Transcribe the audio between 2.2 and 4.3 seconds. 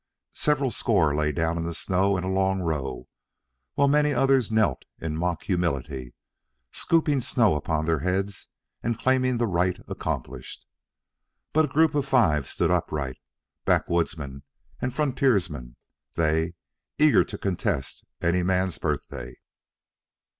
a long row, while many